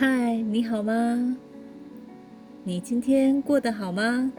[0.00, 1.36] 嗨，你好吗？
[2.64, 4.32] 你今天过得好吗？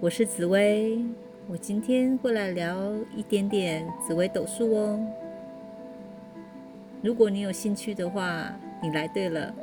[0.00, 1.02] 我是紫薇，
[1.48, 5.00] 我今天过来聊一点点紫薇斗数哦。
[7.00, 9.54] 如果你有兴趣的话，你来对了。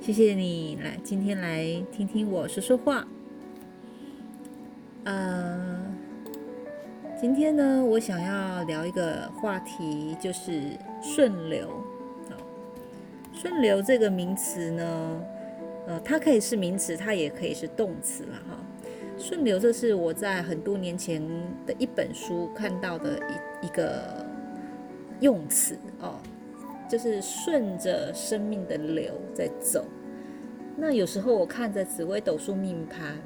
[0.00, 3.06] 谢谢你来今天来听听我说说话。
[5.04, 5.84] 呃，
[7.20, 10.62] 今天呢，我想要聊一个话题，就是
[11.02, 11.68] 顺流。
[13.36, 15.22] 顺流这个名词呢，
[15.86, 18.58] 呃，它可以是名词，它也可以是动词了哈。
[19.18, 21.22] 顺流，这是我在很多年前
[21.64, 23.18] 的一本书看到的
[23.62, 24.26] 一一个
[25.20, 26.16] 用词哦。
[26.88, 29.84] 就是顺着生命的流在走。
[30.76, 33.18] 那有时候我看着紫微斗数命盘，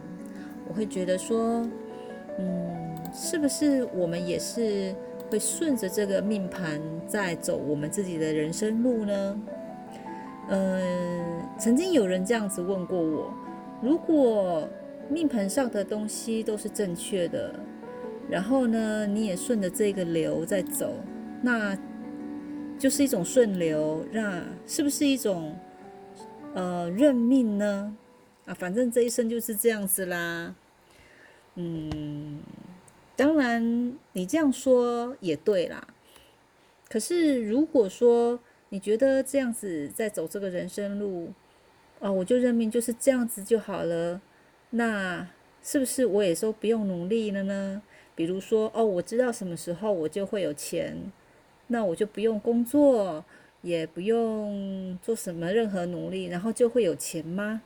[0.66, 1.68] 我会觉得说，
[2.38, 4.94] 嗯，是不是我们也是
[5.30, 9.38] 会顺着这个命盘在走我们自己的人生路呢？
[10.50, 13.34] 嗯，曾经有人这样子问过我：
[13.82, 14.68] 如果
[15.08, 17.54] 命盘上的东西都是正确的，
[18.28, 20.94] 然后呢，你也顺着这个流在走，
[21.42, 21.76] 那？
[22.78, 25.54] 就是一种顺流，那是不是一种
[26.54, 27.94] 呃认命呢？
[28.46, 30.54] 啊，反正这一生就是这样子啦。
[31.56, 32.40] 嗯，
[33.16, 35.88] 当然你这样说也对啦。
[36.88, 38.40] 可是如果说
[38.70, 41.32] 你觉得这样子在走这个人生路，
[42.00, 44.20] 哦，我就认命就是这样子就好了，
[44.70, 45.28] 那
[45.62, 47.82] 是不是我也说不用努力了呢？
[48.16, 51.12] 比如说，哦，我知道什么时候我就会有钱。
[51.72, 53.24] 那我就不用工作，
[53.62, 57.62] 也不用做什么任何努力，然后就会有钱吗？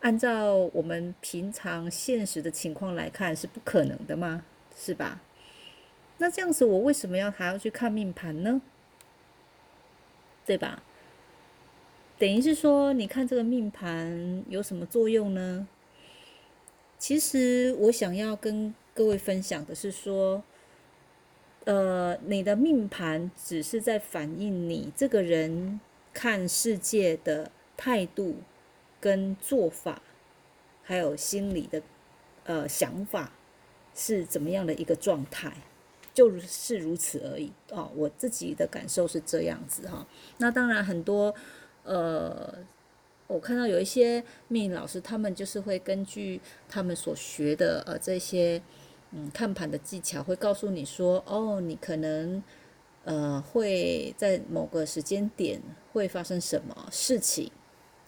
[0.00, 4.44] 按照我们平常现实的情况来看，是不可能的吗？
[4.76, 5.20] 是吧？
[6.18, 8.60] 那这样子，我为什么要还要去看命盘呢？
[10.48, 10.82] 对吧？
[12.18, 15.68] 等于是说，你看这个命盘有什么作用呢？
[16.98, 20.42] 其实我想要跟各位分享的是说。
[21.64, 25.78] 呃，你的命盘只是在反映你这个人
[26.14, 28.36] 看世界的态度、
[28.98, 30.00] 跟做法，
[30.82, 31.82] 还有心理的
[32.44, 33.32] 呃想法
[33.94, 35.52] 是怎么样的一个状态，
[36.18, 37.90] 就是如此而已哦。
[37.94, 40.06] 我自己的感受是这样子哈。
[40.38, 41.34] 那当然很多
[41.84, 42.54] 呃，
[43.26, 48.60] 我看到有一些命理老师，他们就是会根据他们所学的呃这些。
[49.10, 52.42] 嗯，看盘的技巧会告诉你说，哦，你可能
[53.04, 55.58] 呃会在某个时间点
[55.94, 57.50] 会发生什么事情。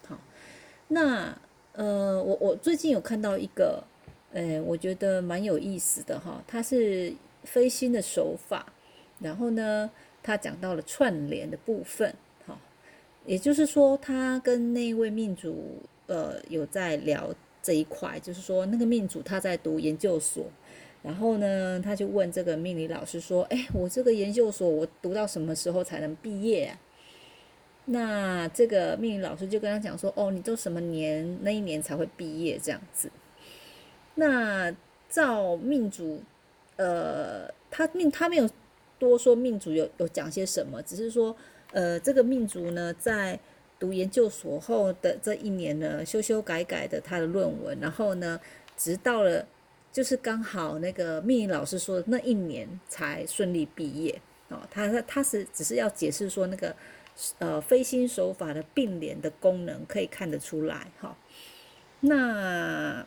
[0.06, 0.20] 好，
[0.88, 1.34] 那
[1.72, 3.82] 呃，我我最近有看到一个，
[4.34, 8.72] 呃，我觉得蛮有意思的哈，它是飞星的手法，
[9.20, 9.90] 然后呢，
[10.22, 12.14] 他讲到了串联的部分，
[12.46, 12.58] 哈，
[13.26, 20.46] 也就是说，他跟那位命主呃有在聊这一块，就是说那个命主他在读研究所。
[21.02, 26.78] 然后呢，他就问这个命理老师说：“哎，我这个研究所我读到什么时候才能毕业啊？”
[27.86, 33.10] 那这个命理老师就跟他讲说：“哦，你都什么年那一年才会毕业这样子？”
[34.16, 34.70] 那
[35.08, 36.22] 照命主，
[36.80, 38.48] 呃，他命他没有
[38.98, 41.36] 多说命主有有讲些什么，只是说，
[41.72, 43.38] 呃，这个命主呢，在
[43.78, 48.40] 读研究所后的这一年呢，修修改改的他的论文，然后呢，
[48.76, 49.46] 直到了。
[49.92, 56.72] 就是刚好那个命理老师说那一年才顺利毕业哦，他他他是只是要解释说那个
[57.40, 61.18] 呃飞星手法的并联的功能可以看得出来哈。
[61.98, 63.04] 那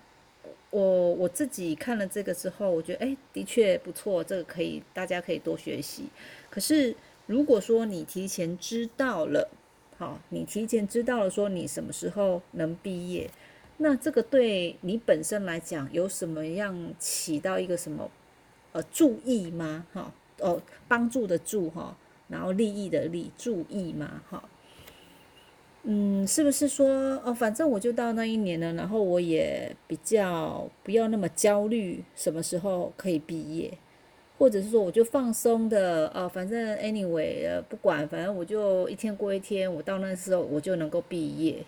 [0.74, 6.06] 我我自己看了这个之后，我觉得哎的确不错，这个可以大家可以多学习。
[6.50, 6.96] 可是
[7.28, 9.48] 如果说你提前知道了，
[10.00, 13.30] 好，你提前知道了说你什么时候能毕业。
[13.78, 18.10] 那这个对你本身来讲有什么样起到一个什么
[18.72, 19.86] 呃注意吗？
[19.94, 21.96] 哈哦，帮助的助哈，
[22.28, 24.24] 然后利益的利，注意吗？
[24.30, 24.44] 哈，
[25.86, 26.88] 嗯，是不是说
[27.26, 33.78] 哦，反正我就到那一年了，然后我也比较不要那么焦虑，什么时候可以毕业，
[34.38, 41.66] 或者是说我就放松的哦，反正 anyway 不管，反正我就一天过一天，我到那时候我就能够毕业。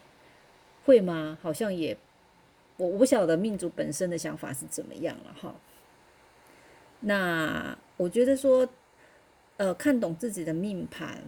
[0.85, 1.38] 会吗？
[1.41, 1.97] 好像也，
[2.77, 5.56] 我我不晓得命主本身的想法是怎么样了哈。
[7.00, 8.69] 那我觉得说，
[9.57, 11.23] 呃，看懂自己的命盘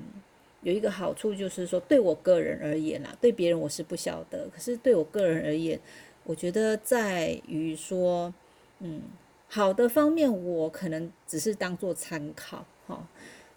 [0.62, 4.50] 有一个好处，就是说对我个人而言啦，对别人我是不晓得。
[4.50, 5.80] 可是对我个人而言，
[6.24, 8.34] 我觉得在于说，
[8.80, 9.02] 嗯，
[9.48, 13.08] 好的方面我可能只是当做参考哈。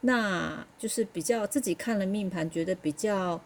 [0.03, 3.41] 那就是比较自己看了命盘，觉得比较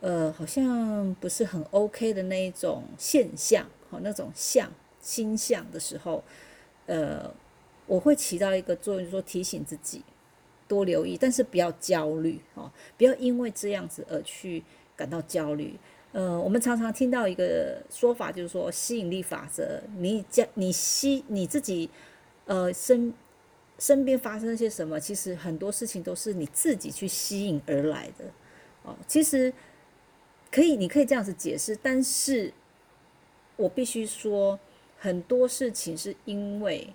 [0.00, 4.70] 呃好像不是很 OK 的那一种现象，好那种象
[5.00, 6.22] 星象的时候，
[6.86, 7.32] 呃，
[7.86, 10.02] 我会起到一个作用，说提醒自己
[10.74, 12.68] 多留意，但是不要焦虑哦，
[12.98, 14.64] 不要因为这样子而去
[14.96, 15.78] 感到焦虑。
[16.10, 21.88] 呃，我们常常听到一个说法，就是说吸引力法则，你将你吸你自己，
[22.46, 23.12] 呃身
[23.78, 28.24] 身边发生些什么，其实很多事情都是你自己去吸引而来的。
[28.82, 29.52] 哦，其实
[30.50, 32.52] 可以，你可以这样子解释，但是
[33.56, 34.58] 我必须说，
[34.98, 36.92] 很多事情是因为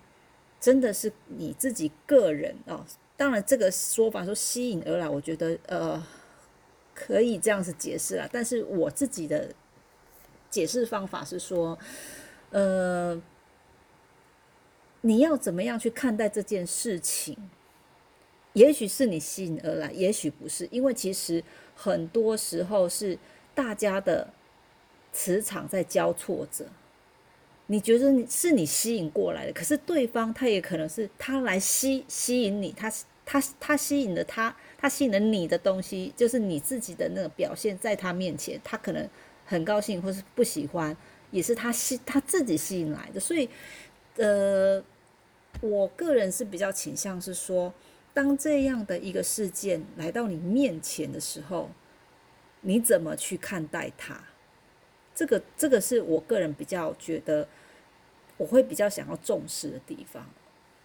[0.62, 2.86] 真的是你自己个人哦。
[3.20, 6.02] 当然，这个说法说吸引而来，我觉得呃。
[7.02, 9.56] 可以这样子解释了，但是我自己的
[10.50, 11.80] 解释方法是说，
[12.50, 13.18] 呃，
[15.00, 17.38] 你要怎么样去看待这件事情？
[18.52, 21.42] 也许是你吸引而来，也许不是，因为其实
[21.74, 23.18] 很多时候是
[23.56, 24.34] 大家的
[25.14, 26.66] 磁场在交错着。
[27.68, 32.92] 你觉得你是你吸引过来的，可是对方他也可能是他来吸吸引你，他
[33.30, 34.56] 他他吸引了他。
[34.82, 39.10] 他吸引了你的东西，就是你自己的那个表现，在他面前，他可能
[39.46, 40.96] 很高兴，或是不喜欢，
[41.32, 43.20] 也是他吸他自己吸引来的。
[43.20, 43.50] 所以，
[44.16, 44.82] 呃，
[45.60, 47.74] 我个人是比较倾向是说，
[48.14, 51.70] 当这样的一个事件来到你面前的时候，
[52.62, 54.24] 你怎么去看待它？
[55.14, 57.46] 这个这个是我个人比较觉得，
[58.38, 60.26] 我会比较想要重视的地方。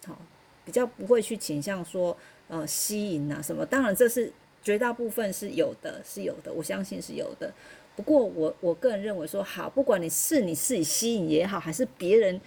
[0.05, 0.19] 好，
[0.65, 2.17] 比较不会去倾向说。
[2.47, 3.65] 呃，吸引啊什么？
[3.65, 4.31] 当然，这是
[4.61, 7.51] 绝大部分是有的，是有的，我相信是有的。
[7.95, 12.39] 不过，我我个人认为说，好，不管你是你自己吸引也好，还是别人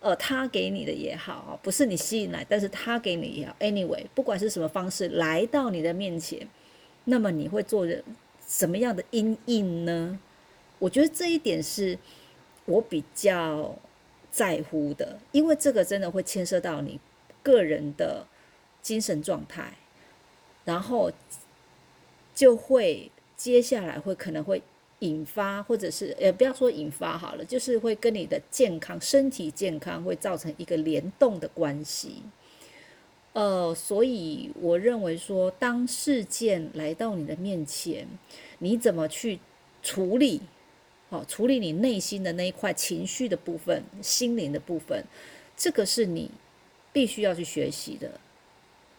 [0.00, 6.46] 呃他给你的也好，不是你吸引来，但是他给你也好，anyway，不管是什么方式来到你的面前，
[7.04, 8.04] 那么你会做人
[8.46, 10.18] 什么样的阴影呢？
[10.78, 11.98] 我觉得这一点是
[12.66, 13.74] 我比较
[14.30, 17.00] 在乎的，因为这个真的会牵涉到你
[17.42, 18.26] 个人的。
[18.86, 19.72] 精神状态，
[20.64, 21.10] 然后
[22.32, 24.62] 就会接下来会可能会
[25.00, 32.22] 引发，或者是呃不要说引发好了，就是会跟你的健康、身体健康会造成一个联动的关系。
[33.32, 38.06] 呃，所以我认为说，当事件来到你的面前，
[38.60, 39.40] 你怎么去
[39.82, 40.40] 处理？
[41.10, 45.04] 好，处理你内心的那一块情绪的部分、心灵的部分，
[45.56, 46.30] 这个是你
[46.92, 48.20] 必须要去学习的。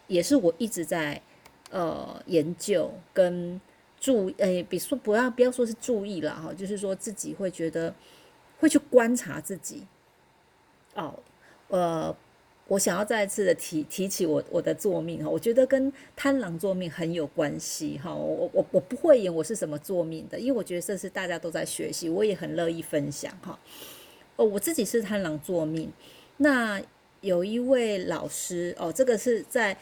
[0.08, 1.22] 也是我一直在
[1.70, 3.60] 呃研究跟
[4.00, 7.94] 注诶，比如说不要不要说是注意了哈，就是说自己会觉得
[8.58, 9.86] 会去观察自己
[10.94, 11.14] 哦，
[11.68, 12.16] 呃，
[12.68, 23.58] 我想要再次的提提起我我的座命哈，我觉得跟贪狼座命很有关系哈，我我我不会演我是什么座命的，因为我觉得这是大家都在学习，我也很乐意分享哈。
[24.36, 25.92] 哦，我自己是贪狼座命，
[26.36, 26.80] 那
[27.20, 29.76] 有一位老师哦，这个是在。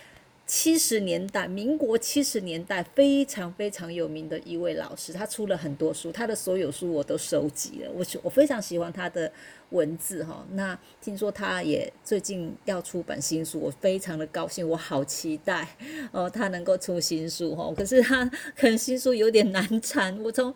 [0.47, 7.91] 七十年代，民国七十年代非常非常有名的一位老师，他出了很多书，他的所有书我都收集了。
[7.93, 9.31] 我我非常喜欢他的
[9.71, 10.47] 文字哈。
[10.53, 15.67] 那听说他也最近要出版新书，我非常的高兴，我好期待
[16.13, 17.75] 哦，他能够出新书哈。
[17.77, 18.25] 可是他
[18.57, 20.55] 可能新书有点难产，我从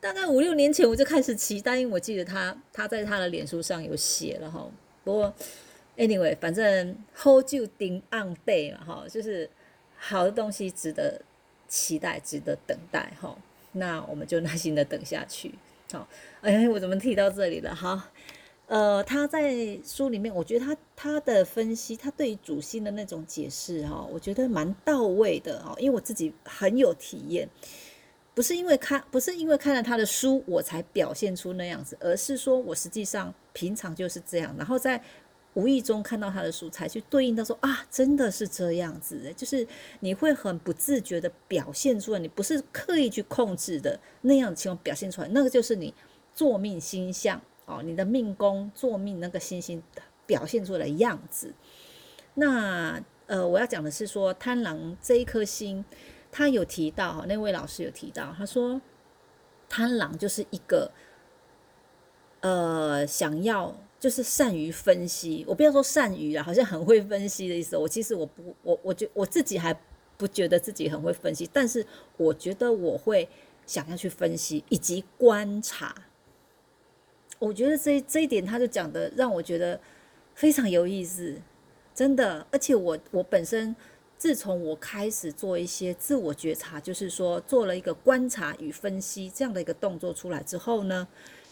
[0.00, 4.68] 大概五六年前我就开始期待，因为我记得他他在他的脸书上有写了哈。
[5.04, 5.32] 不过。
[5.98, 9.50] Anyway，反正 hold 住顶 on day 嘛，哈，就是
[9.96, 11.20] 好的东西值得
[11.66, 13.36] 期待，值得等待，哈。
[13.72, 15.52] 那我们就耐心的等下去，
[15.90, 16.08] 好。
[16.40, 17.74] 哎，我怎么提到这里了？
[17.74, 18.12] 哈，
[18.68, 25.74] 呃，他在书里面，我觉得他他的分析，他对于主心的那种解释，哈，我觉得蛮到位的，哈。
[25.78, 27.48] 因为我自己很有体验，
[28.36, 35.02] 不是因为看，不是因为看了他的书我才表现出那样子，而是说我实际上平常就是这样，然后在。
[35.54, 39.66] 无意中看到他的书，才去对应到说啊，真的是这样子，就是
[40.00, 45.92] 你会很不自觉的表现出来，你不是刻意去控制的那样的情况表现出来，那个就是你
[46.32, 49.82] 作命星象哦，你的命宫作命那个星星
[50.26, 51.52] 表现出来的样子。
[52.34, 55.84] 那呃，我要讲的是说，贪狼这一颗星，
[56.30, 58.80] 他有提到哈，那位老师有提到，他说
[59.68, 60.92] 贪狼就是一个
[62.42, 63.74] 呃想要。
[64.00, 67.76] 就是善于分析，我不要说善于啊，好像很会分析的意思。
[67.76, 69.76] 我其实我不，我我觉我自己还
[70.16, 71.84] 不觉得自己很会分析，但是
[72.16, 73.28] 我觉得我会
[73.66, 75.94] 想要去分析以及观察。
[77.40, 79.80] 我觉得这这一点他就讲的让我觉得
[80.34, 81.40] 非常有意思，
[81.94, 82.46] 真的。
[82.50, 83.74] 而且我我本身
[84.16, 91.06] 自从我开始做一些自我觉察，就是说做了一个观察与分析这样的一个动作出来之后呢，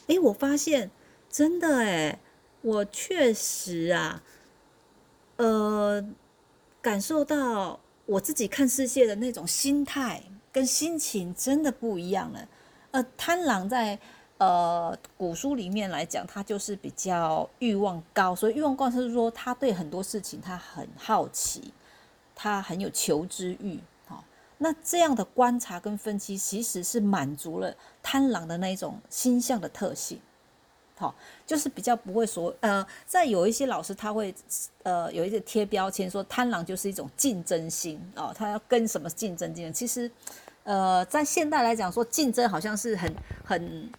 [0.08, 0.90] 诶，我发现
[1.30, 2.18] 真的诶，
[2.66, 4.20] 我确实啊，
[5.36, 6.04] 呃，
[6.82, 10.20] 感受到我自己看世界的那种心态
[10.50, 12.48] 跟心情真的不一样了。
[12.90, 13.98] 呃，贪狼在。
[14.38, 21.72] 呃，古书里面来讲，他就是比较欲望高，所以欲望高是说他对很多事情他很好奇，
[22.34, 23.80] 他很有求知欲。
[24.06, 24.22] 好，
[24.58, 30.20] 那这样的观察跟分析，其实是满足了贪狼的那一种心象的特性。
[30.96, 31.14] 好，
[31.46, 34.34] 就是比较不会说，呃，在有一些老师他会，
[34.82, 39.72] 呃，有一些贴标签说贪狼就是一种竞争心哦，他要跟什么竞争竞争。
[39.72, 40.10] 其实，
[40.64, 43.90] 呃，在现代来讲说竞争好像是很很。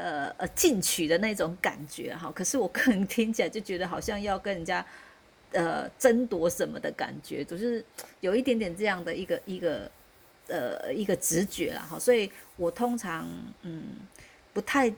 [0.00, 4.86] 呃呃，进取的那种感觉哈，可是我个人 听起来就觉得好像要跟人家
[5.50, 7.84] 呃争夺什么的感觉，就是
[8.20, 9.90] 有一点点这样的一个一个
[10.46, 13.28] 呃一个直觉啦哈，所以我通常
[13.62, 13.82] 嗯
[14.52, 14.88] 不太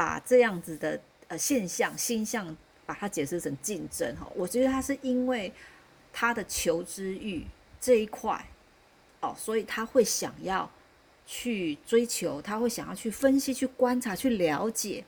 [0.00, 5.52] 把这样子的呃现象心象把它解释成竞争哈，我觉得他是因为
[6.12, 7.44] 他的求知欲
[7.78, 8.46] 这一块
[9.20, 10.70] 哦，所以他会想要。
[11.32, 15.04] 去追求，他会想要去分析、去观察、去了解，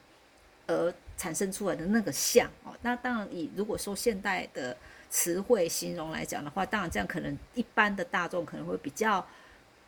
[0.69, 2.73] 而产生出来的那个像哦。
[2.83, 4.77] 那当然，以如果说现代的
[5.11, 9.27] 词汇形容来讲的话，当然这样可能一般的大众可能会比较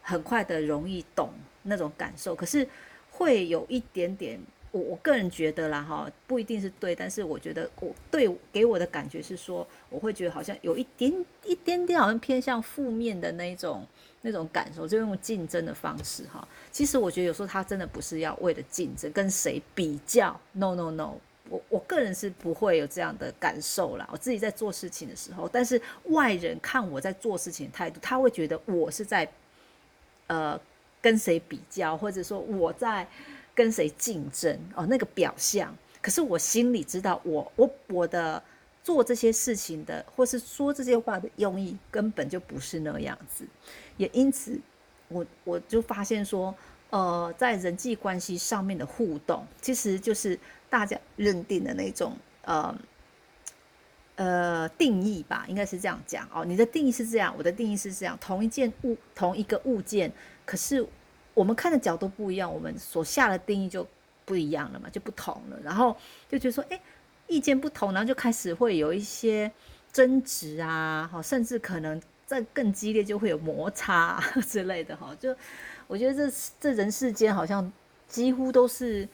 [0.03, 1.33] 很快的容易懂
[1.63, 2.69] 那种感受，可是
[3.13, 4.41] 会有一点点。
[4.75, 13.87] 我我个人觉得啦，哈，不一定是对，但是我觉得我对给我的感觉是说，我会觉得好像有一点一点点，好像偏向负面的那种
[14.23, 16.47] 那种感受，就用竞争的方式哈。
[16.73, 21.15] 其实我觉得有时候他真的不是要为了竞争跟谁比较，no no no，
[21.49, 24.09] 我我个人是不会有这样的感受啦。
[24.11, 29.31] 我自己在做事情的时候，但是外人看我在做事情的态度，他会觉得我是在
[30.27, 30.61] 呃
[31.01, 33.07] 跟谁比较，或者说我在。
[33.55, 34.85] 跟谁竞争哦？
[34.87, 38.43] 那个表象，可是我心里知道，我我我的
[38.83, 43.47] 做这些事情的，或是说这些话的用意，根本就不是那样子。
[43.97, 44.59] 也因此，
[45.09, 46.53] 我我就发现说，
[46.91, 50.37] 呃，在人际关系上面的互动，其实就是
[50.69, 52.77] 大家认定的那种呃
[54.17, 56.45] 呃定义吧，应该是这样讲哦。
[56.45, 60.13] 你的定义是这样，我的定义是这样，同一件物，同一个物件，
[60.45, 60.85] 可是。
[61.35, 63.85] 我们看的角度不一样，我们所下的定义就
[64.25, 65.59] 不一样了嘛，就不同了。
[65.63, 65.95] 然后
[66.29, 66.81] 就觉得说，哎，
[67.27, 69.51] 意见不同，然后就开始会有一些
[69.93, 75.15] 争执啊，哈，甚至可能在更激烈就会有摩擦之类的，哈。
[75.19, 75.37] 就
[75.89, 77.71] 我觉得这这人世间好像
[78.07, 79.09] 几乎都是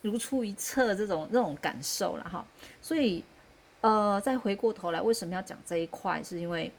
[0.00, 2.42] 如出一辙这种这种感受了，哈。
[2.80, 3.22] 所以，
[3.82, 6.22] 呃，再回过头来，为什么要讲这一块？
[6.22, 6.72] 是因为，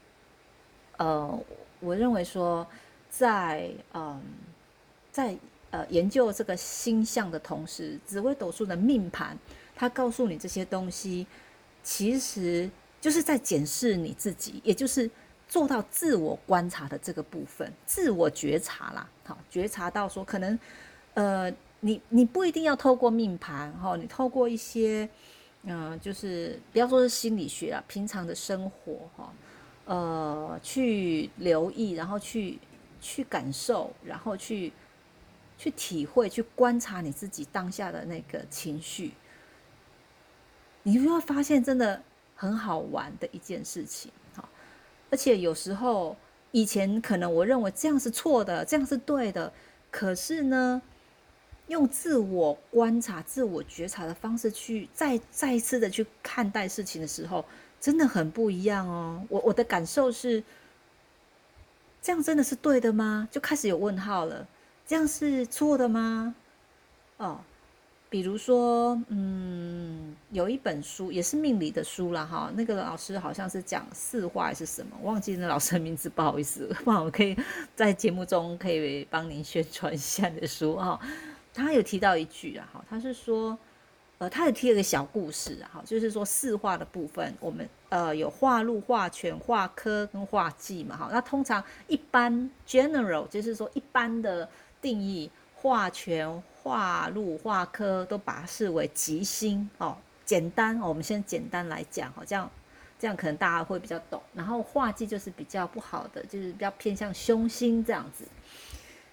[0.96, 1.38] 呃，
[1.78, 2.66] 我认为说，
[3.08, 4.20] 在嗯。
[5.12, 5.36] 在
[5.70, 9.36] 呃研究这个星象的同时，紫微斗数的命盘，
[9.74, 11.26] 它告诉你这些东西，
[11.82, 15.10] 其实就是在检视你自己，也就是
[15.48, 19.08] 做到自我观察的这个部分，自我觉察啦。
[19.24, 20.58] 好，觉察到说，可能
[21.14, 25.08] 呃，你你不一定要透过命盘哈，你透过一些
[25.62, 29.32] 嗯，就是不要说是心理学啊，平常的生活哈，
[29.86, 32.58] 呃，去留意，然后去
[33.00, 34.72] 去感受，然后去。
[35.60, 39.12] 去体会、去观察你自己当下的那个情绪，
[40.84, 42.02] 你就会发现真的
[42.34, 44.10] 很好玩的一件事情。
[44.34, 44.48] 好，
[45.10, 46.16] 而且有时候
[46.50, 49.52] 以前可能我认为这样是错的，这样是对的，
[49.90, 50.80] 可是呢，
[51.66, 57.44] 用自我观察、自我觉察的方式去再再一次的去看待事情的时候，
[57.78, 59.22] 真的很不一样哦。
[59.28, 60.42] 我我的感受是，
[62.00, 63.28] 这样真的是对的吗？
[63.30, 64.48] 就开始有问号了。
[64.90, 66.34] 这样是错的吗？
[67.18, 67.38] 哦，
[68.08, 77.36] 比如说，嗯，有一本书也是命理的书了哈，那个老师好像是讲四化还是什么，忘记那老师的名字，不好意思， 不然我可以
[77.76, 80.98] 在节目中可以帮您宣传一下的书哈。
[81.54, 83.56] 他有提到一句啊，哈，他是说。
[84.18, 91.08] 呃，他也提了个小故事哈，就是说四化的部分，我们呃有化禄、化权、化科跟化忌嘛，哈。
[91.10, 94.46] 那通常一般 general 就是说一般的
[94.80, 99.96] 定义，化权、化禄、化科都把它视为吉星哦。
[100.24, 102.50] 简单，我们先简单来讲好，这样
[102.98, 104.22] 这样可能大家会比较懂。
[104.34, 108.24] 然后化忌就是比较不好的，就是比较偏向凶星这样子。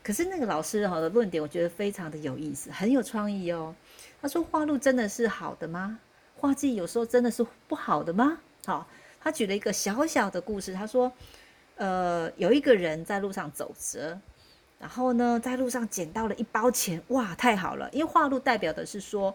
[0.03, 3.75] 可是那个老师哈的论点，我觉得非常的有意思，很有创意哦。
[4.21, 5.99] 他说：“画路真的是好的吗？
[6.35, 8.87] 画技有时候真的是不好的吗？”好，
[9.19, 10.73] 他举了一个小小的故事。
[10.73, 11.11] 他说
[11.75, 14.17] ：“呃，有一个人在路上走着，
[14.79, 17.89] 然后呢，在路上捡到了一包钱，哇，太好了！
[17.91, 19.33] 因为化禄代表的是说，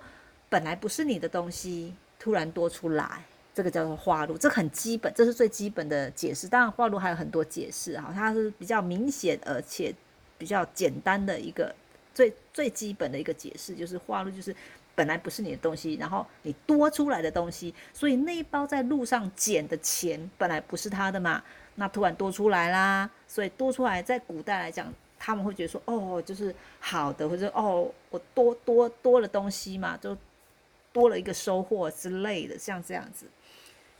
[0.49, 6.47] 本来不是你的东西，突然多出来，这个叫做化禄，这很基本，这是最基本的解释。
[6.47, 9.93] 当然，化禄还有很多解释哈，它是比较明显而且
[10.39, 11.75] 比较简单的一个
[12.15, 14.55] 最最基本的一个解释，就是化禄就是
[14.95, 21.43] 本来不是你的东西，然后你多出来的东西，所以那一包在路上捡的钱本来不是他的嘛。
[21.75, 24.93] 那突然多出来啦，所以多出来在古代来讲，
[25.25, 30.19] 他们会觉得说，哦，就是好的，或者哦，我多多多了东西嘛，就
[30.93, 33.27] 多了一个收获之类的，像这样子。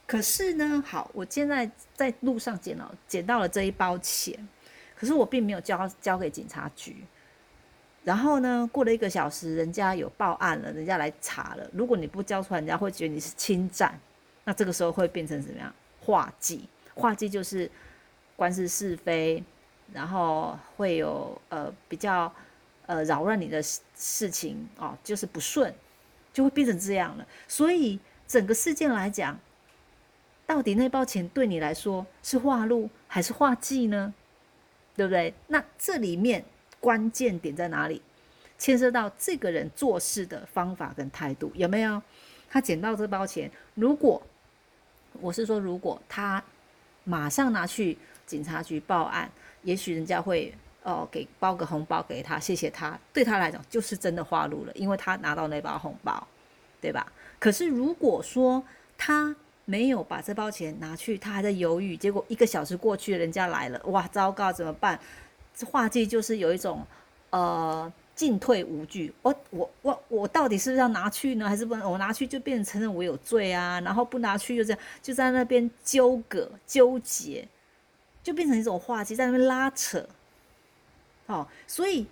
[0.05, 4.37] 可是呢，好，我现在在路上捡到捡到了这一包钱，
[4.97, 6.97] 可是我并没有交交给警察局。
[8.03, 11.65] 然后呢，过了一个小时，人家有报案了，人家来查了。
[11.71, 13.97] 如果你不交出来，人家会觉得你是侵占，
[14.43, 15.73] 那这个时候会变成怎么样？
[16.01, 16.67] 化忌。
[16.93, 17.71] 化忌就是
[18.35, 19.41] 官司是非，
[19.93, 22.33] 然后会有呃比较
[22.87, 25.73] 呃扰乱你的事事情哦，就是不顺，
[26.33, 27.25] 就会变成这样了。
[27.47, 29.39] 所以整个事件来讲，
[30.45, 34.13] 到底那包钱对你来说是化禄还是化忌呢？
[34.95, 35.33] 对不对？
[35.47, 36.43] 那这里面
[36.79, 38.01] 关键点在哪里？
[38.57, 42.01] 牵涉到这个人做事的方法跟态度有没有？
[42.49, 44.21] 他捡到这包钱，如果
[45.21, 46.43] 我是说，如果他。
[47.05, 49.29] 马上拿去警察局报案，
[49.63, 50.53] 也许人家会
[50.83, 56.25] 哦给包个红包给他，谢谢他，对他来讲就是真的花路了，因为他拿到那包红包，
[56.79, 57.11] 对吧？
[57.39, 58.63] 可是如果说
[58.97, 64.99] 他没有把这包钱拿去，他还在犹豫，结果一个小时过去，人家来了，哇，糟糕，怎么办？
[65.55, 66.85] 这画技就是有一种
[67.31, 67.91] 呃。
[68.15, 71.49] 进退无据，我我我我到底是不是要拿去呢？
[71.49, 71.91] 还是不能？
[71.91, 77.43] 我拿去就变成承认我有罪啊，然后不拿去就这样，就在那边纠葛纠结，
[78.23, 80.07] 就变成一种话题，在那边拉扯。
[81.27, 82.07] 好，所以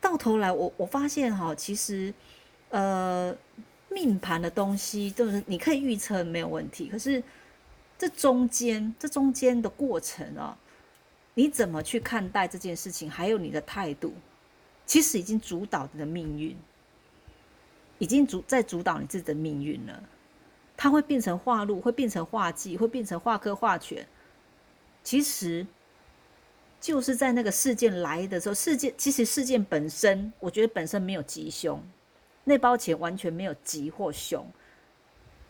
[0.00, 2.12] 到头来，我我发现哈，其实
[2.70, 3.36] 呃，
[3.88, 7.22] 命盘的东西就是你可以预测没有问题，可是
[7.96, 10.56] 这中间这中间的过程啊，
[11.34, 14.14] 你怎么去看待这件事情，还有你的态度。
[14.86, 16.56] 其实已经主导你的命运，
[17.98, 20.02] 已经主在主导你自己的命运了。
[20.78, 24.06] 它会变成化禄，会变成化忌，会变成化科化权。
[25.08, 25.66] 其实
[26.78, 31.82] 就是在那个事件来的时候，事件其实事件本身，我觉得本身没有吉凶，
[32.44, 34.46] 那包钱完全没有吉或凶，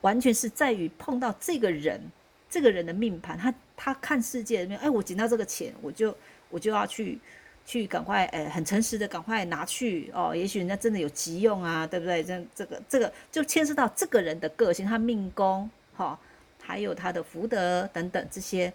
[0.02, 2.00] 完全是在于碰到这个人，
[2.48, 6.16] 这个人的命盘，他他看世界里面，哎，我捡到这个钱，我就
[6.50, 7.18] 我就要去。
[7.66, 10.34] 去赶快，诶，很诚实的赶快拿去哦。
[10.34, 12.22] 也许人家真的有急用啊，对不对？
[12.24, 16.18] 这这个这个就牵涉到这个人的个性，他命宫哈，
[16.62, 18.72] 还有他的福德等等这些，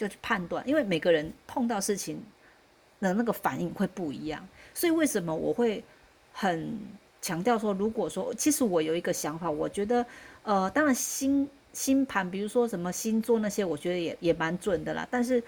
[0.00, 0.66] 就去判断。
[0.66, 2.22] 因为每个人碰到事情
[3.00, 5.84] 的那个反应会不一样，所以为什么我会
[6.32, 6.78] 很
[7.20, 10.04] 强调说，如果说其实我有一个想法，我觉得
[10.42, 15.42] 呃，当然星星盘，比如说什么星座那些，我觉得也也蛮准的啦，但是。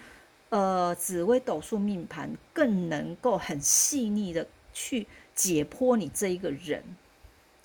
[0.54, 6.84] 呃，紫微斗数命盘更能够很细腻的去解剖你这一个人，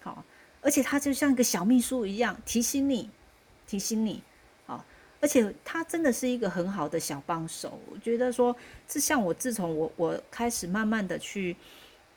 [0.02, 0.24] 好，
[0.62, 3.10] 而且他就像一个小秘书一样提醒你，
[3.68, 4.24] 提醒你，
[5.20, 7.80] 而且他真的是一个很好的小帮手。
[7.92, 8.56] 我觉得说，
[8.88, 11.56] 是像我自从我我开始慢慢的去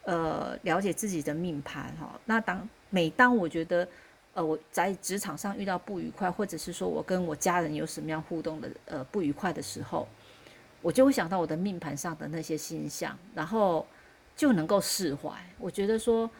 [0.04, 3.86] 呃了解自己的命盘哈，那当每当我觉得
[4.34, 10.06] 呃我在职场上遇到不愉快，或者是说我跟我家人有什么样互动的呃不愉快的时候。
[10.82, 13.86] 我就会想到我的命盘上的那些星象，然后
[14.34, 15.30] 就能够释怀。
[15.58, 16.30] 我觉得说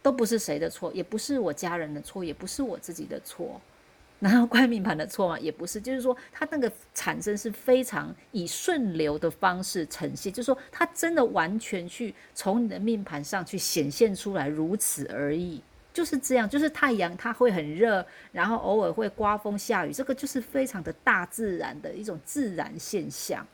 [0.00, 3.60] 都不是谁的错，也不是我家人的错，也不是我自己的错，
[4.22, 5.36] 难道怪命盘的错吗？
[5.40, 15.60] 也不是，就是说它那个产生是非常以顺流的方式呈现，就是说它真的完全去从你的命盘上去显现出来，如此而已，
[15.92, 16.48] 就是这样。
[16.48, 23.44] 就是太阳它会很热，然后偶尔会刮风下雨，这个就是非常的大自然的一种自然现象。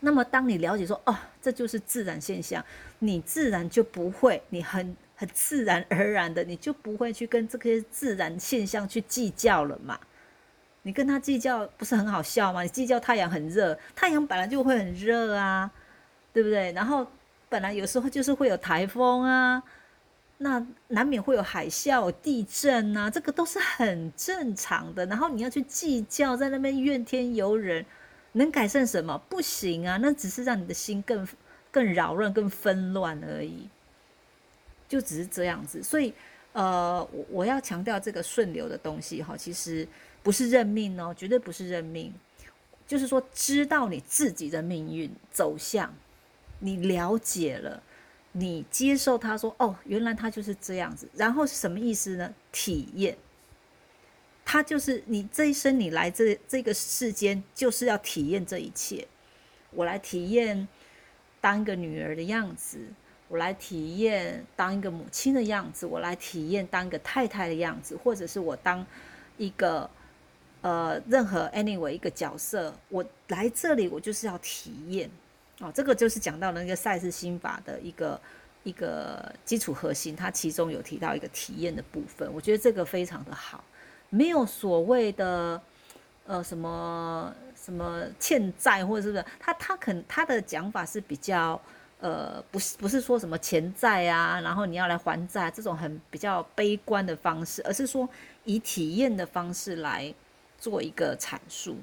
[0.00, 2.64] 那么，当你了解说，哦，这就是自然现象，
[3.00, 9.96] 你自然就不会，你很很自然而然的，你就不会去跟这些自然现象去计较了嘛？
[10.82, 12.62] 你跟他计较不是很好笑吗？
[12.62, 15.70] 你计较太阳很热，太阳本来就会很热啊，
[16.32, 16.72] 对不对？
[16.72, 17.06] 然后
[17.48, 19.62] 本来有时候就是会有台风啊，
[20.38, 25.06] 那难免会有海啸、地震啊，这个都是很正常的。
[25.06, 27.86] 然后你要去计较，在那边怨天尤人。
[28.34, 29.18] 能改善什么？
[29.28, 31.28] 不行啊，那只是让你的心更
[31.70, 33.68] 更扰乱、更纷乱而已，
[34.92, 35.82] 就只是这样子。
[35.82, 36.12] 所以，
[36.52, 39.88] 呃，我我要强调这个顺流的东西哈，其实
[40.22, 42.12] 不是认命哦，绝对不是认命。
[42.86, 45.94] 就是说知道你自己的命运走向，
[46.58, 47.82] 你了解了，
[48.32, 52.34] 你接受他说哦，原来他就是这样子，然后是什么意思呢？
[52.52, 53.16] 体验，
[54.44, 59.08] 他就是你这一生你来这这个世间就是要体验这一切，
[59.70, 60.68] 我来体验
[61.40, 62.78] 当一个女儿的样子。
[63.32, 68.86] 我来体验当一个母亲的样子，我来体验当一个太太的样子，或者是我当
[69.38, 69.88] 一个
[70.60, 75.08] 呃任何 anyway 一个角色，我来这里我就是要体验
[75.60, 78.20] 哦，这个就是讲到那个赛事心法的一个
[78.64, 83.64] 一个基础核心，它其中有提到一个体验的部分，我觉得这个非常的好，
[84.10, 85.58] 没有所谓的
[86.26, 91.58] 呃什么什么欠债或者是不是，他他肯他的讲法是比较。
[92.02, 98.08] 呃，不是不是说什么钱债啊，然后你要来还债这种很比较悲观的方式，而是说
[98.42, 100.12] 以体验的方式来
[100.58, 101.76] 做一个阐述。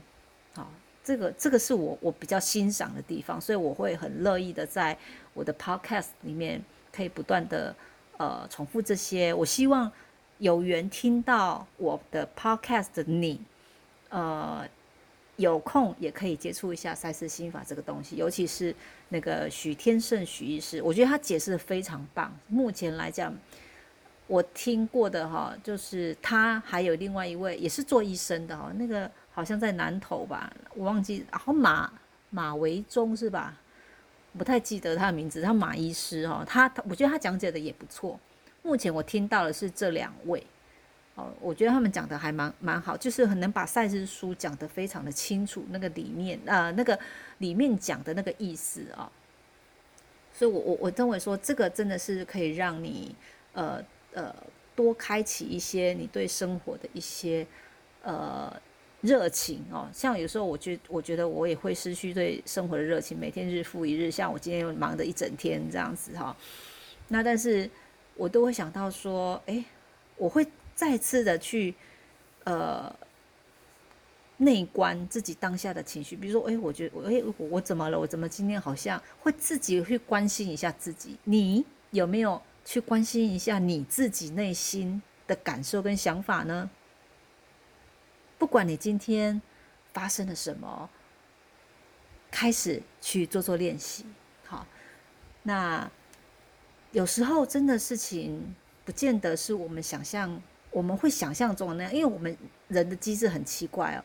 [0.54, 0.70] 好，
[1.06, 4.98] 这个这个是我我比较欣赏的地方，所以我会很乐意的在
[5.34, 7.74] 我的 podcast 里面可以不断的
[8.18, 9.34] 呃重复这些。
[9.34, 9.90] 我希望
[10.40, 13.40] 有缘听到我的 podcast 的你，
[14.10, 14.68] 呃。
[15.40, 18.76] 有空也可以接触一下赛斯心法这个东西，尤其是
[19.08, 22.30] 那个许天胜许医师，我觉得他解释的非常棒。
[22.50, 23.34] 目前来讲，
[24.28, 31.90] 我听过的哈，就是他还有另外一位也是做医生的哈，那个好像在南投吧，我忘记，然后马
[32.30, 33.58] 马维忠是吧？
[34.38, 38.20] 不太记得他的名字，他马医师哈，他他我觉得他讲解的也不错。
[38.62, 40.46] 目前我听到的是这两位。
[41.40, 47.00] 我觉得他们讲的还蛮蛮好，就是很能把赛事书讲得非常的清楚，那个里面呃那个
[47.40, 49.10] 里面讲的那个意思啊，
[50.34, 53.16] 所以我我我认为说这个真的是可以让你
[53.54, 54.36] 呃呃
[54.76, 57.48] 多开启一些你对生活的一些
[58.04, 58.54] 呃
[59.02, 66.36] 热情哦，像有时候我觉我觉得我也会失去对生活的热情，每天日复一日，像我今天又忙的一整天这样子哈，
[67.08, 67.70] 那但是
[68.16, 69.64] 我都会想到说，哎，
[70.18, 70.46] 我会。
[70.80, 71.76] 再次的去，
[72.46, 72.96] 呃，
[74.38, 78.00] 内观自己当下的情绪，比如说，哎，我觉得，哎，我怎么了？
[78.00, 81.20] 我怎么今天好像会自己去关心一下自己？
[81.26, 86.70] 你有没有去关心一下你自己内心的感受跟想法呢？
[88.38, 89.42] 不管你今天
[89.92, 90.90] 发生了什么，
[92.32, 94.06] 开始去做做练习。
[94.46, 94.66] 好，
[95.44, 95.92] 那
[96.94, 100.42] 有时候真的事情不见得是我们想象。
[100.72, 104.04] 我们会想象中的那样，因为我们人的机制很奇怪哦，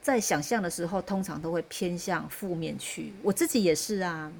[0.00, 3.12] 在想象的时候，通常都会偏向负面去。
[3.22, 4.30] 我自己也是啊，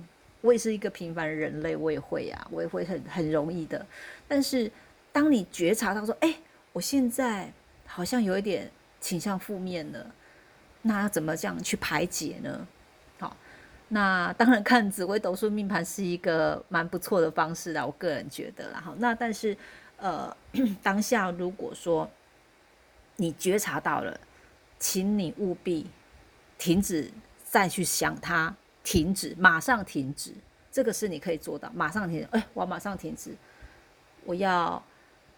[0.42, 3.84] 我也是一个平凡人类，我也会啊，我也会很很容易的。
[4.28, 4.70] 但是，
[5.10, 6.34] 当你觉察到说，哎，
[6.72, 7.52] 我现在
[7.84, 10.06] 好像有一点倾向负面了，
[10.82, 12.66] 那要怎么这样去排解呢？
[13.18, 13.36] 好，
[13.88, 18.80] 那当然看紫微斗数命盘是一个蛮不错的方式啦，我个人觉得啦。
[18.80, 19.56] 好，那但是。
[20.00, 20.34] 呃，
[20.82, 22.10] 当下如果说
[23.16, 24.18] 你觉察到了，
[24.78, 25.90] 请你务必
[26.56, 27.10] 停止
[27.44, 30.32] 再去想它，停止，马上停止，
[30.72, 32.28] 这个是你可以做到，马上停止。
[32.32, 33.36] 哎，我马上停止，
[34.24, 34.82] 我要，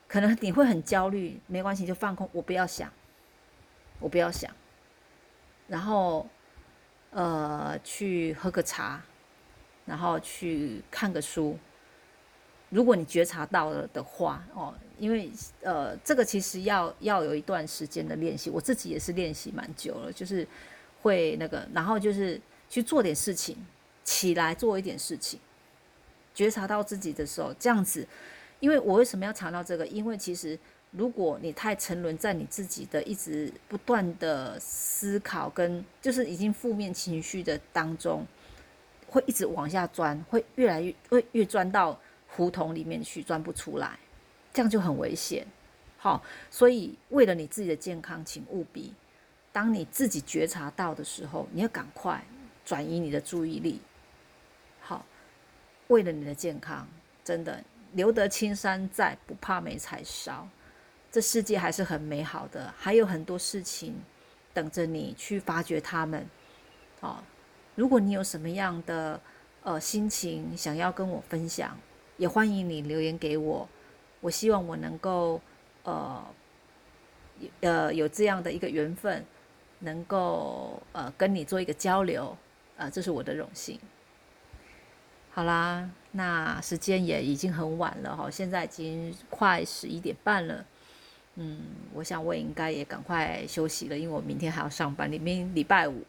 [0.06, 2.88] 可能你会很焦虑，没关系，就放空，我不要想，
[3.98, 4.48] 我不要想，
[5.66, 6.28] 然后
[7.10, 9.02] 呃，去喝个茶，
[9.84, 11.58] 然后去看个书。
[12.72, 15.30] 如果你觉察到了的话，哦，因为
[15.60, 20.46] 呃，这个其实要要有一段时间的练习，我自己也是练习蛮久了，就是
[21.02, 23.58] 会那个，然后就是去做点事情，
[24.04, 25.38] 起来做一点事情，
[26.34, 28.08] 觉察到自己的时候，这样子，
[28.58, 29.86] 因为我为什么要强调这个？
[29.88, 30.58] 因为其实
[30.92, 38.26] 如果你太沉沦在你自己的一直不断的思考跟就是已经负面情绪的当中，
[39.08, 42.00] 会一直往下钻，会越来越会越钻到。
[42.34, 43.98] 胡同里面去钻不出来，
[44.52, 45.46] 这样就很危险。
[45.98, 48.92] 好，所以为了你自己的健康，请务必，
[49.52, 52.24] 当你自己觉察到的时候，你要赶快
[52.64, 53.80] 转移你的注意力。
[54.80, 55.04] 好，
[55.88, 56.88] 为了你的健康，
[57.22, 60.48] 真的留得青山在，不怕没柴烧。
[61.10, 63.94] 这世界还是很美好的，还有很多事情
[64.54, 66.26] 等着你去发掘它们。
[67.00, 67.22] 哦，
[67.74, 69.20] 如果你有什么样的
[69.62, 71.78] 呃心情想要跟我分享。
[72.22, 73.68] 也欢迎你留言给我，
[74.20, 75.40] 我希望我能够，
[75.82, 76.24] 呃，
[77.62, 79.24] 呃，有这样的一个缘分，
[79.80, 82.36] 能够呃跟你做一个交流，
[82.76, 83.76] 呃，这是我的荣幸。
[85.32, 90.64] 好啦，那时间也已经很晚了哈，现在已经快十一点半了。
[91.34, 91.60] 嗯，
[91.92, 96.04] 我想我应该也赶快休息了，因为我明天还要上班，明天礼拜五。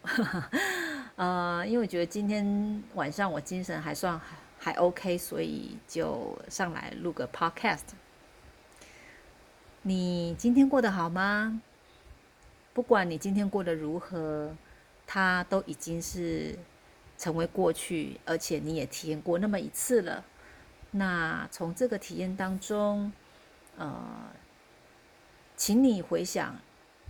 [1.17, 7.82] 呃，因为我觉得今天晚上我精神还算好还 OK，所以就上来录个 Podcast。
[9.82, 11.62] 你今天过得好吗？
[12.73, 14.56] 不管你今天过得如何，
[15.06, 16.58] 它都已经是
[17.17, 20.23] 成为过去，而且你也体验过那么一次了。
[20.91, 23.12] 那从这个体验当中，
[23.76, 24.32] 呃，
[25.58, 26.56] 请你回想，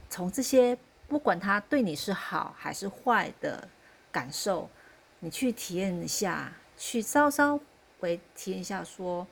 [0.09, 0.75] 从这些
[1.07, 3.69] 不管它对你是好还是坏的
[4.11, 4.71] 感受，
[5.19, 6.51] 你去体验一下，
[6.85, 7.57] 去稍稍
[8.01, 9.25] 微体验一下，说，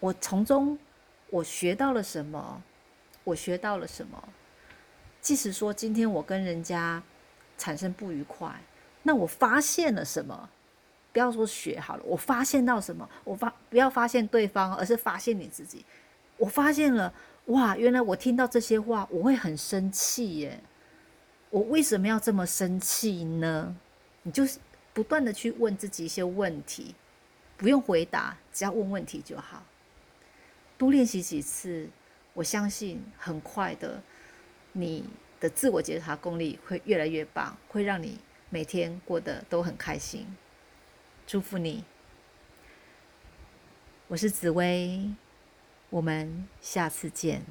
[0.00, 0.76] 我从中
[1.30, 2.60] 我学到了什么？
[3.22, 4.20] 我学到了什么？
[5.20, 7.00] 即使说今天我跟人家
[7.56, 8.60] 产生不愉快，
[9.04, 10.50] 那我发现了什么？
[11.12, 13.08] 不要说学好了，我发现到什么？
[13.22, 15.84] 我发不要发现对方，而是发现你自己。
[16.38, 17.14] 我发现了，
[17.46, 20.60] 哇，原来我听到这些话，我会很生气耶。
[21.50, 23.76] 我为什么要这么生气呢？
[24.24, 24.58] 你就是
[24.94, 26.94] 不断的去问自己一些问题，
[27.58, 29.64] 不用回答，只要问问题就好。
[30.78, 31.88] 多练习几次，
[32.32, 34.00] 我相信很快的，
[34.72, 35.04] 你
[35.40, 38.18] 的自我觉察功力会越来越棒，会让你
[38.50, 40.26] 每天过得都很开心。
[41.26, 41.84] 祝福你，
[44.08, 45.10] 我是紫薇，
[45.90, 47.42] 我们下次见。